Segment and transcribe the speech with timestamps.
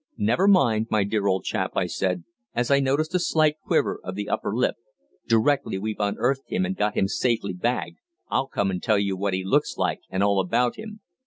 [0.17, 2.23] "Never mind, my dear old chap," I said,
[2.55, 4.77] as I noticed a slight quiver of the under lip,
[5.27, 9.35] "directly we've unearthed him and got him safely bagged I'll come and tell you what
[9.35, 11.01] he looks like and all about him.